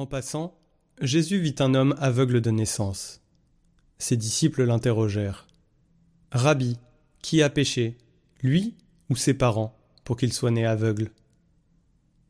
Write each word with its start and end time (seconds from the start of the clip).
En 0.00 0.06
passant, 0.06 0.58
Jésus 1.02 1.38
vit 1.38 1.56
un 1.58 1.74
homme 1.74 1.94
aveugle 1.98 2.40
de 2.40 2.50
naissance. 2.50 3.20
Ses 3.98 4.16
disciples 4.16 4.64
l'interrogèrent. 4.64 5.46
Rabbi, 6.32 6.78
qui 7.20 7.42
a 7.42 7.50
péché, 7.50 7.98
lui 8.40 8.76
ou 9.10 9.16
ses 9.16 9.34
parents, 9.34 9.76
pour 10.04 10.16
qu'il 10.16 10.32
soit 10.32 10.52
né 10.52 10.64
aveugle? 10.64 11.10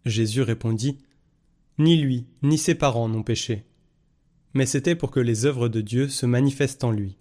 Jésus 0.04 0.42
répondit 0.42 0.98
Ni 1.78 1.96
lui, 1.96 2.26
ni 2.42 2.58
ses 2.58 2.74
parents 2.74 3.08
n'ont 3.08 3.22
péché. 3.22 3.62
Mais 4.52 4.66
c'était 4.66 4.96
pour 4.96 5.12
que 5.12 5.20
les 5.20 5.46
œuvres 5.46 5.68
de 5.68 5.80
Dieu 5.80 6.08
se 6.08 6.26
manifestent 6.26 6.82
en 6.82 6.90
lui. 6.90 7.18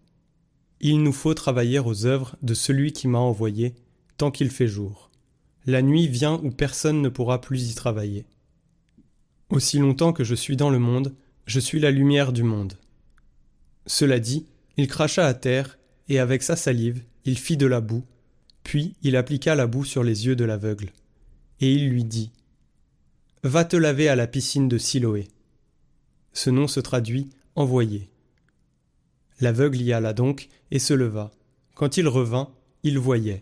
Il 0.82 1.04
nous 1.04 1.14
faut 1.14 1.36
travailler 1.36 1.78
aux 1.78 2.08
œuvres 2.08 2.38
de 2.42 2.56
celui 2.56 2.92
qui 2.92 3.08
m'a 3.08 3.20
envoyé, 3.20 3.76
tant 4.18 4.32
qu'il 4.32 4.50
fait 4.50 4.68
jour. 4.68 5.12
La 5.68 5.84
nuit 5.84 6.08
vient 6.08 6.42
où 6.42 6.50
personne 6.50 7.04
ne 7.04 7.10
pourra 7.10 7.40
plus 7.40 7.70
y 7.70 7.76
travailler. 7.76 8.26
Aussi 9.50 9.80
longtemps 9.80 10.14
que 10.14 10.24
je 10.24 10.36
suis 10.36 10.56
dans 10.56 10.70
le 10.70 10.80
monde, 10.80 11.16
je 11.46 11.60
suis 11.60 11.80
la 11.80 11.92
lumière 11.92 12.34
du 12.34 12.44
monde. 12.44 12.74
Cela 13.88 14.20
dit, 14.20 14.46
il 14.78 14.88
cracha 14.88 15.26
à 15.26 15.34
terre, 15.34 15.80
et 16.08 16.20
avec 16.20 16.44
sa 16.44 16.56
salive, 16.56 17.02
il 17.26 17.38
fit 17.38 17.58
de 17.58 17.66
la 17.66 17.82
boue, 17.82 18.04
puis 18.64 18.96
il 19.02 19.16
appliqua 19.16 19.56
la 19.56 19.68
boue 19.68 19.86
sur 19.86 20.04
les 20.04 20.28
yeux 20.28 20.36
de 20.36 20.46
l'aveugle. 20.46 20.92
Et 21.60 21.74
il 21.74 21.90
lui 21.90 22.04
dit 22.04 22.32
Va 23.44 23.66
te 23.66 23.76
laver 23.76 24.08
à 24.10 24.16
la 24.16 24.28
piscine 24.28 24.68
de 24.68 24.78
Siloé. 24.78 25.28
Ce 26.34 26.50
nom 26.50 26.68
se 26.68 26.80
traduit 26.80 27.30
envoyé. 27.56 28.10
L'aveugle 29.42 29.82
y 29.82 29.94
alla 29.94 30.14
donc 30.14 30.50
et 30.72 30.80
se 30.80 30.94
leva. 30.94 31.32
Quand 31.74 31.98
il 31.98 32.08
revint, 32.08 32.52
il 32.84 33.00
voyait. 33.00 33.40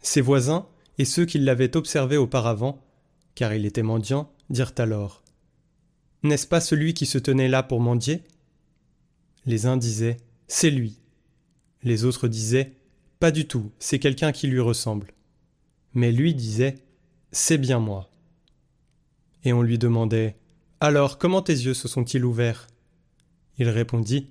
Ses 0.00 0.20
voisins 0.20 0.66
et 0.98 1.04
ceux 1.04 1.24
qui 1.24 1.38
l'avaient 1.38 1.76
observé 1.76 2.16
auparavant, 2.16 2.82
car 3.34 3.54
il 3.54 3.66
était 3.66 3.82
mendiant, 3.82 4.30
dirent 4.50 4.72
alors 4.78 5.22
N'est-ce 6.22 6.46
pas 6.46 6.60
celui 6.60 6.94
qui 6.94 7.06
se 7.06 7.18
tenait 7.18 7.48
là 7.48 7.62
pour 7.62 7.80
mendier? 7.80 8.22
Les 9.46 9.66
uns 9.66 9.76
disaient 9.76 10.16
C'est 10.48 10.70
lui. 10.70 10.98
Les 11.82 12.04
autres 12.04 12.28
disaient 12.28 12.72
Pas 13.20 13.30
du 13.30 13.46
tout, 13.46 13.70
c'est 13.78 13.98
quelqu'un 13.98 14.32
qui 14.32 14.46
lui 14.46 14.60
ressemble. 14.60 15.12
Mais 15.92 16.12
lui 16.12 16.34
disait 16.34 16.76
C'est 17.32 17.58
bien 17.58 17.78
moi. 17.78 18.10
Et 19.44 19.52
on 19.52 19.62
lui 19.62 19.78
demandait 19.78 20.36
Alors 20.80 21.18
comment 21.18 21.42
tes 21.42 21.52
yeux 21.52 21.74
se 21.74 21.88
sont-ils 21.88 22.24
ouverts? 22.24 22.66
Il 23.58 23.68
répondit 23.68 24.30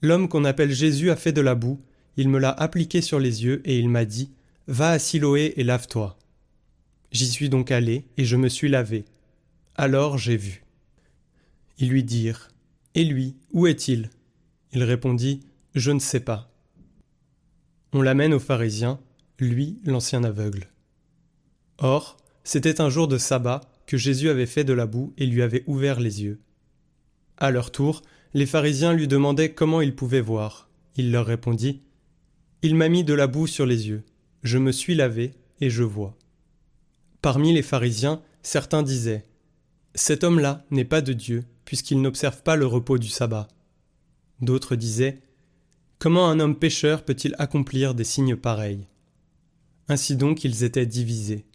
L'homme 0.00 0.28
qu'on 0.28 0.44
appelle 0.44 0.72
Jésus 0.72 1.10
a 1.10 1.16
fait 1.16 1.32
de 1.32 1.40
la 1.40 1.54
boue, 1.54 1.80
il 2.16 2.28
me 2.28 2.38
l'a 2.38 2.50
appliqué 2.50 3.00
sur 3.00 3.18
les 3.18 3.44
yeux 3.44 3.62
et 3.64 3.78
il 3.78 3.88
m'a 3.88 4.04
dit 4.04 4.32
Va 4.66 4.90
à 4.90 4.98
Siloé 4.98 5.54
et 5.56 5.64
lave-toi. 5.64 6.18
J'y 7.12 7.26
suis 7.26 7.50
donc 7.50 7.70
allé 7.70 8.06
et 8.16 8.24
je 8.24 8.36
me 8.36 8.48
suis 8.48 8.68
lavé. 8.68 9.04
Alors 9.76 10.18
j'ai 10.18 10.36
vu. 10.36 10.64
Ils 11.78 11.90
lui 11.90 12.04
dirent 12.04 12.48
Et 12.94 13.04
lui, 13.04 13.36
où 13.52 13.66
est-il? 13.66 14.10
Il 14.72 14.82
répondit 14.82 15.40
Je 15.74 15.90
ne 15.90 15.98
sais 15.98 16.20
pas. 16.20 16.50
On 17.92 18.00
l'amène 18.00 18.32
aux 18.32 18.40
pharisiens, 18.40 18.98
lui, 19.38 19.78
l'ancien 19.84 20.24
aveugle. 20.24 20.68
Or, 21.78 22.16
c'était 22.44 22.80
un 22.80 22.88
jour 22.88 23.08
de 23.08 23.18
sabbat 23.18 23.60
que 23.86 23.98
Jésus 23.98 24.30
avait 24.30 24.46
fait 24.46 24.64
de 24.64 24.72
la 24.72 24.86
boue 24.86 25.12
et 25.18 25.26
lui 25.26 25.42
avait 25.42 25.64
ouvert 25.66 26.00
les 26.00 26.22
yeux. 26.22 26.40
À 27.36 27.50
leur 27.50 27.70
tour, 27.70 28.00
les 28.32 28.46
pharisiens 28.46 28.94
lui 28.94 29.08
demandaient 29.08 29.52
comment 29.52 29.82
il 29.82 29.94
pouvait 29.94 30.22
voir. 30.22 30.70
Il 30.96 31.12
leur 31.12 31.26
répondit 31.26 31.82
Il 32.62 32.74
m'a 32.74 32.88
mis 32.88 33.04
de 33.04 33.12
la 33.12 33.26
boue 33.26 33.46
sur 33.46 33.66
les 33.66 33.88
yeux. 33.88 34.02
Je 34.42 34.56
me 34.56 34.72
suis 34.72 34.94
lavé 34.94 35.32
et 35.60 35.68
je 35.68 35.82
vois. 35.82 36.16
Parmi 37.22 37.52
les 37.52 37.62
pharisiens, 37.62 38.20
certains 38.42 38.82
disaient 38.82 39.24
Cet 39.94 40.24
homme-là 40.24 40.66
n'est 40.72 40.84
pas 40.84 41.00
de 41.00 41.12
Dieu, 41.12 41.44
puisqu'il 41.64 42.02
n'observe 42.02 42.42
pas 42.42 42.56
le 42.56 42.66
repos 42.66 42.98
du 42.98 43.08
sabbat. 43.08 43.46
D'autres 44.40 44.74
disaient 44.74 45.22
Comment 46.00 46.28
un 46.28 46.40
homme 46.40 46.58
pécheur 46.58 47.04
peut-il 47.04 47.36
accomplir 47.38 47.94
des 47.94 48.02
signes 48.02 48.34
pareils? 48.34 48.88
Ainsi 49.86 50.16
donc 50.16 50.42
ils 50.42 50.64
étaient 50.64 50.84
divisés. 50.84 51.46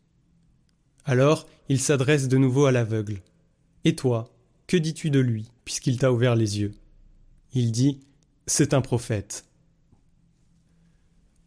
Alors 1.04 1.46
il 1.68 1.82
s'adresse 1.82 2.30
de 2.30 2.38
nouveau 2.38 2.66
à 2.66 2.72
l'aveugle. 2.72 3.22
Et 3.84 3.94
toi, 3.94 4.34
que 4.68 4.78
dis-tu 4.78 5.10
de 5.10 5.20
lui, 5.20 5.52
puisqu'il 5.66 5.98
t'a 5.98 6.14
ouvert 6.14 6.38
les 6.38 6.62
yeux? 6.62 6.72
Il 7.54 7.74
dit 7.74 8.00
C'est 8.46 8.74
un 8.74 8.82
prophète. 8.82 9.46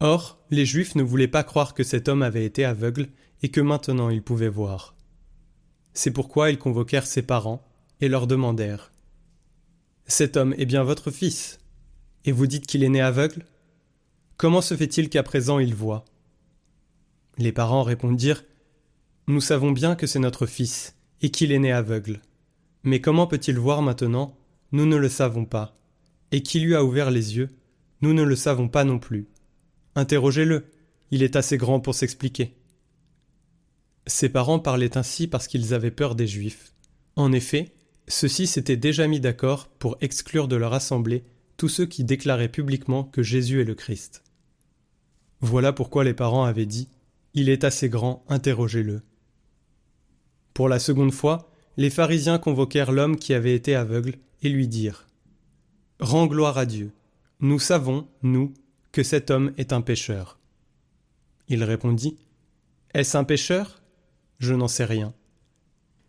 Or, 0.00 0.38
les 0.50 0.64
Juifs 0.64 0.94
ne 0.94 1.02
voulaient 1.02 1.28
pas 1.28 1.44
croire 1.44 1.74
que 1.74 1.84
cet 1.84 2.08
homme 2.08 2.22
avait 2.22 2.46
été 2.46 2.64
aveugle 2.64 3.08
et 3.42 3.50
que 3.50 3.60
maintenant 3.60 4.08
il 4.08 4.22
pouvait 4.22 4.48
voir. 4.48 4.96
C'est 5.92 6.10
pourquoi 6.10 6.50
ils 6.50 6.58
convoquèrent 6.58 7.06
ses 7.06 7.22
parents 7.22 7.62
et 8.00 8.08
leur 8.08 8.26
demandèrent 8.26 8.92
Cet 10.06 10.38
homme 10.38 10.54
est 10.56 10.66
bien 10.66 10.82
votre 10.82 11.10
fils, 11.10 11.58
et 12.24 12.32
vous 12.32 12.46
dites 12.46 12.66
qu'il 12.66 12.82
est 12.82 12.88
né 12.88 13.00
aveugle? 13.00 13.44
Comment 14.38 14.62
se 14.62 14.74
fait-il 14.74 15.10
qu'à 15.10 15.22
présent 15.22 15.58
il 15.58 15.74
voit? 15.74 16.06
Les 17.36 17.52
parents 17.52 17.82
répondirent 17.82 18.44
Nous 19.26 19.40
savons 19.40 19.70
bien 19.70 19.96
que 19.96 20.06
c'est 20.06 20.18
notre 20.18 20.46
fils, 20.46 20.96
et 21.20 21.30
qu'il 21.30 21.52
est 21.52 21.58
né 21.58 21.72
aveugle. 21.72 22.22
Mais 22.84 23.02
comment 23.02 23.26
peut-il 23.26 23.58
voir 23.58 23.82
maintenant? 23.82 24.38
Nous 24.72 24.86
ne 24.86 24.96
le 24.96 25.10
savons 25.10 25.44
pas. 25.44 25.76
Et 26.32 26.42
qui 26.42 26.60
lui 26.60 26.74
a 26.74 26.84
ouvert 26.84 27.10
les 27.10 27.36
yeux? 27.36 27.50
Nous 28.00 28.14
ne 28.14 28.22
le 28.22 28.36
savons 28.36 28.68
pas 28.68 28.84
non 28.84 28.98
plus. 28.98 29.28
Interrogez-le, 29.94 30.66
il 31.10 31.22
est 31.22 31.36
assez 31.36 31.56
grand 31.56 31.80
pour 31.80 31.94
s'expliquer. 31.94 32.54
Ses 34.06 34.28
parents 34.28 34.58
parlaient 34.58 34.96
ainsi 34.96 35.26
parce 35.26 35.46
qu'ils 35.46 35.74
avaient 35.74 35.90
peur 35.90 36.14
des 36.14 36.26
Juifs. 36.26 36.72
En 37.16 37.32
effet, 37.32 37.72
ceux-ci 38.08 38.46
s'étaient 38.46 38.76
déjà 38.76 39.06
mis 39.06 39.20
d'accord 39.20 39.68
pour 39.68 39.96
exclure 40.00 40.48
de 40.48 40.56
leur 40.56 40.72
assemblée 40.72 41.24
tous 41.56 41.68
ceux 41.68 41.86
qui 41.86 42.04
déclaraient 42.04 42.48
publiquement 42.48 43.04
que 43.04 43.22
Jésus 43.22 43.60
est 43.60 43.64
le 43.64 43.74
Christ. 43.74 44.24
Voilà 45.40 45.72
pourquoi 45.72 46.04
les 46.04 46.14
parents 46.14 46.44
avaient 46.44 46.66
dit 46.66 46.88
Il 47.34 47.48
est 47.48 47.64
assez 47.64 47.88
grand, 47.88 48.24
interrogez-le. 48.28 49.02
Pour 50.54 50.68
la 50.68 50.78
seconde 50.78 51.12
fois, 51.12 51.50
les 51.76 51.90
pharisiens 51.90 52.38
convoquèrent 52.38 52.92
l'homme 52.92 53.16
qui 53.16 53.34
avait 53.34 53.54
été 53.54 53.74
aveugle 53.74 54.14
et 54.42 54.48
lui 54.48 54.68
dirent 54.68 55.06
Rends 56.00 56.26
gloire 56.26 56.58
à 56.58 56.66
Dieu. 56.66 56.92
Nous 57.40 57.58
savons, 57.58 58.08
nous, 58.22 58.52
que 58.92 59.02
cet 59.02 59.30
homme 59.30 59.52
est 59.56 59.72
un 59.72 59.80
pécheur. 59.80 60.38
Il 61.48 61.64
répondit 61.64 62.18
Est-ce 62.94 63.16
un 63.16 63.24
pécheur? 63.24 63.82
Je 64.38 64.54
n'en 64.54 64.68
sais 64.68 64.84
rien. 64.84 65.14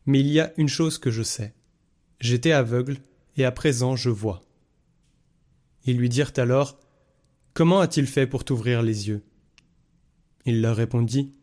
Mais 0.06 0.20
il 0.20 0.28
y 0.28 0.40
a 0.40 0.54
une 0.58 0.70
chose 0.70 0.98
que 0.98 1.12
je 1.12 1.24
sais. 1.24 1.54
J'étais 2.20 2.52
aveugle, 2.52 2.98
et 3.38 3.46
à 3.46 3.52
présent 3.52 3.96
je 3.96 4.10
vois. 4.10 4.42
Ils 5.86 5.98
lui 5.98 6.10
dirent 6.10 6.34
alors 6.38 6.80
Comment 7.54 7.80
a-t-il 7.82 8.08
fait 8.08 8.28
pour 8.28 8.46
t'ouvrir 8.46 8.82
les 8.82 9.10
yeux? 9.10 9.24
Il 10.46 10.62
leur 10.62 10.76
répondit 10.76 11.34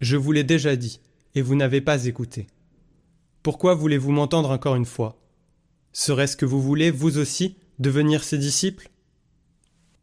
Je 0.00 0.16
vous 0.16 0.32
l'ai 0.32 0.44
déjà 0.44 0.76
dit, 0.76 1.00
et 1.34 1.42
vous 1.42 1.56
n'avez 1.56 1.80
pas 1.80 2.04
écouté. 2.04 2.46
Pourquoi 3.42 3.74
voulez-vous 3.74 4.12
m'entendre 4.12 4.50
encore 4.50 4.76
une 4.76 4.86
fois? 4.86 5.20
Serait-ce 5.92 6.36
que 6.36 6.46
vous 6.46 6.62
voulez, 6.62 6.90
vous 6.90 7.18
aussi, 7.18 7.56
devenir 7.78 8.24
ses 8.24 8.38
disciples? 8.38 8.90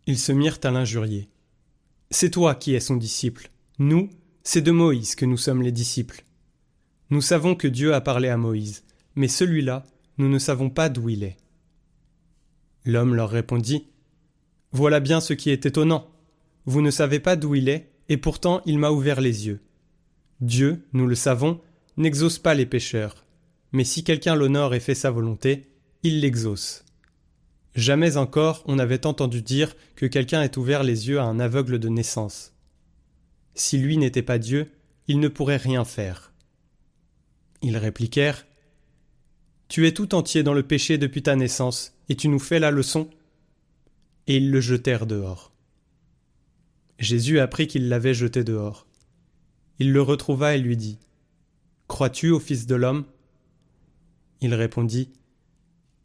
Ils 0.07 0.17
se 0.17 0.31
mirent 0.31 0.59
à 0.63 0.71
l'injurier. 0.71 1.29
C'est 2.09 2.31
toi 2.31 2.55
qui 2.55 2.73
es 2.73 2.79
son 2.79 2.95
disciple. 2.95 3.51
Nous, 3.79 4.09
c'est 4.43 4.61
de 4.61 4.71
Moïse 4.71 5.15
que 5.15 5.25
nous 5.25 5.37
sommes 5.37 5.61
les 5.61 5.71
disciples. 5.71 6.25
Nous 7.09 7.21
savons 7.21 7.55
que 7.55 7.67
Dieu 7.67 7.93
a 7.93 8.01
parlé 8.01 8.29
à 8.29 8.37
Moïse, 8.37 8.83
mais 9.15 9.27
celui-là, 9.27 9.83
nous 10.17 10.29
ne 10.29 10.39
savons 10.39 10.69
pas 10.69 10.89
d'où 10.89 11.09
il 11.09 11.23
est. 11.23 11.37
L'homme 12.85 13.15
leur 13.15 13.29
répondit 13.29 13.87
Voilà 14.71 14.99
bien 14.99 15.21
ce 15.21 15.33
qui 15.33 15.49
est 15.51 15.65
étonnant. 15.65 16.09
Vous 16.65 16.81
ne 16.81 16.91
savez 16.91 17.19
pas 17.19 17.35
d'où 17.35 17.55
il 17.55 17.69
est, 17.69 17.91
et 18.09 18.17
pourtant 18.17 18.61
il 18.65 18.79
m'a 18.79 18.91
ouvert 18.91 19.21
les 19.21 19.47
yeux. 19.47 19.61
Dieu, 20.41 20.87
nous 20.93 21.05
le 21.05 21.15
savons, 21.15 21.61
n'exauce 21.97 22.39
pas 22.39 22.55
les 22.55 22.65
pécheurs, 22.65 23.25
mais 23.71 23.83
si 23.83 24.03
quelqu'un 24.03 24.35
l'honore 24.35 24.73
et 24.73 24.79
fait 24.79 24.95
sa 24.95 25.11
volonté, 25.11 25.67
il 26.03 26.19
l'exauce. 26.21 26.83
Jamais 27.75 28.17
encore 28.17 28.63
on 28.65 28.75
n'avait 28.75 29.05
entendu 29.05 29.41
dire 29.41 29.75
que 29.95 30.05
quelqu'un 30.05 30.41
ait 30.41 30.57
ouvert 30.57 30.83
les 30.83 31.07
yeux 31.07 31.19
à 31.19 31.23
un 31.23 31.39
aveugle 31.39 31.79
de 31.79 31.89
naissance. 31.89 32.53
Si 33.55 33.77
lui 33.77 33.97
n'était 33.97 34.21
pas 34.21 34.39
Dieu, 34.39 34.71
il 35.07 35.19
ne 35.19 35.27
pourrait 35.27 35.57
rien 35.57 35.85
faire. 35.85 36.33
Ils 37.61 37.77
répliquèrent 37.77 38.45
Tu 39.67 39.87
es 39.87 39.93
tout 39.93 40.15
entier 40.15 40.43
dans 40.43 40.53
le 40.53 40.63
péché 40.63 40.97
depuis 40.97 41.23
ta 41.23 41.35
naissance, 41.35 41.93
et 42.09 42.15
tu 42.15 42.27
nous 42.27 42.39
fais 42.39 42.59
la 42.59 42.71
leçon? 42.71 43.09
Et 44.27 44.37
ils 44.37 44.51
le 44.51 44.61
jetèrent 44.61 45.05
dehors. 45.05 45.51
Jésus 46.99 47.39
apprit 47.39 47.67
qu'il 47.67 47.89
l'avait 47.89 48.13
jeté 48.13 48.43
dehors. 48.43 48.85
Il 49.79 49.91
le 49.91 50.01
retrouva 50.01 50.55
et 50.55 50.59
lui 50.59 50.77
dit 50.77 50.99
Crois-tu 51.87 52.29
au 52.29 52.39
Fils 52.39 52.67
de 52.67 52.75
l'homme? 52.75 53.05
Il 54.41 54.53
répondit 54.53 55.09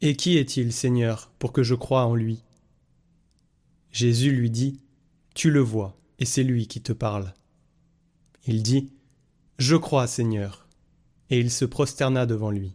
Et 0.01 0.15
qui 0.15 0.37
est-il, 0.37 0.71
Seigneur, 0.71 1.31
pour 1.39 1.51
que 1.51 1.63
je 1.63 1.73
croie 1.73 2.05
en 2.05 2.13
lui? 2.13 2.43
Jésus 3.91 4.31
lui 4.31 4.51
dit 4.51 4.79
Tu 5.33 5.49
le 5.49 5.59
vois, 5.59 5.97
et 6.19 6.25
c'est 6.25 6.43
lui 6.43 6.67
qui 6.67 6.81
te 6.81 6.93
parle. 6.93 7.33
Il 8.45 8.61
dit 8.61 8.91
Je 9.57 9.75
crois, 9.75 10.05
Seigneur. 10.05 10.67
Et 11.31 11.39
il 11.39 11.49
se 11.49 11.65
prosterna 11.65 12.27
devant 12.27 12.51
lui. 12.51 12.73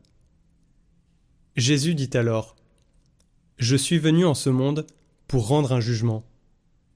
Jésus 1.57 1.95
dit 1.95 2.11
alors 2.15 2.57
Je 3.57 3.77
suis 3.77 3.99
venu 3.99 4.25
en 4.25 4.35
ce 4.35 4.51
monde 4.51 4.87
pour 5.29 5.47
rendre 5.47 5.73
un 5.73 5.81
jugement, 5.81 6.25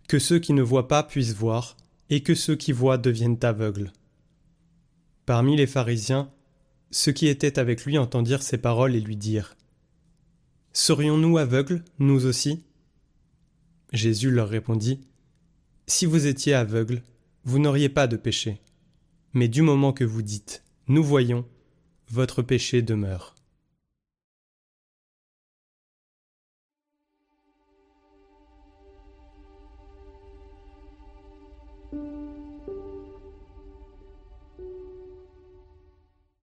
que 0.08 0.19
ceux 0.19 0.40
qui 0.40 0.55
ne 0.55 0.62
voient 0.62 0.88
pas 0.88 1.05
puissent 1.05 1.34
voir, 1.34 1.76
et 2.11 2.23
que 2.23 2.34
ceux 2.34 2.56
qui 2.56 2.73
voient 2.73 2.99
deviennent 2.99 3.38
aveugles. 3.43 3.93
Parmi 5.25 5.56
les 5.56 5.67
pharisiens, 5.67 6.31
ceux 6.90 7.12
qui 7.12 7.28
étaient 7.28 7.58
avec 7.61 7.84
lui 7.84 7.96
entendirent 7.96 8.43
ces 8.43 8.58
paroles 8.58 8.96
et 8.96 9.00
lui 9.00 9.17
dirent 9.17 9.56
Serions-nous 10.78 11.38
aveugles, 11.38 11.82
nous 11.99 12.26
aussi? 12.26 12.62
Jésus 13.94 14.31
leur 14.31 14.50
répondit 14.50 15.00
Si 15.87 16.05
vous 16.05 16.26
étiez 16.26 16.52
aveugles, 16.52 17.02
vous 17.44 17.58
n'auriez 17.58 17.88
pas 17.88 18.06
de 18.06 18.19
péché. 18.19 18.61
Mais 19.32 19.49
du 19.49 19.62
moment 19.62 19.94
que 19.94 20.05
vous 20.05 20.20
dites 20.20 20.64
Nous 20.87 21.02
voyons, 21.02 21.46
votre 22.11 22.43
péché 22.43 22.82
demeure. 22.82 23.36